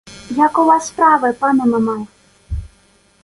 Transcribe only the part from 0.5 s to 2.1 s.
у вас справи, пане Мамай?